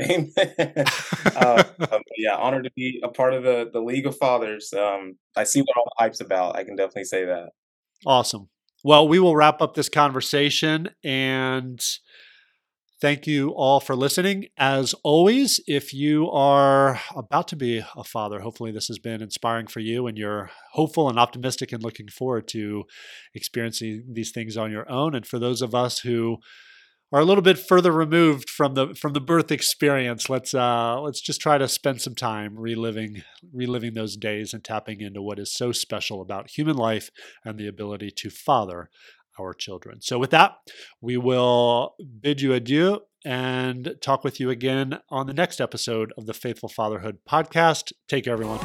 [0.00, 0.32] Amen.
[1.36, 4.72] uh, um, yeah, honored to be a part of the the League of Fathers.
[4.72, 6.56] Um, I see what all the hype's about.
[6.56, 7.50] I can definitely say that.
[8.04, 8.48] Awesome.
[8.84, 11.82] Well, we will wrap up this conversation and
[13.00, 14.46] thank you all for listening.
[14.56, 19.66] As always, if you are about to be a father, hopefully this has been inspiring
[19.66, 22.84] for you and you're hopeful and optimistic and looking forward to
[23.34, 25.14] experiencing these things on your own.
[25.14, 26.38] And for those of us who
[27.12, 30.28] are a little bit further removed from the from the birth experience.
[30.28, 35.00] Let's uh, let's just try to spend some time reliving reliving those days and tapping
[35.00, 37.10] into what is so special about human life
[37.44, 38.90] and the ability to father
[39.38, 40.00] our children.
[40.00, 40.52] So with that,
[41.00, 46.26] we will bid you adieu and talk with you again on the next episode of
[46.26, 47.92] the Faithful Fatherhood podcast.
[48.08, 48.60] Take care, everyone.